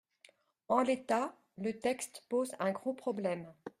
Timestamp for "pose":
2.27-2.55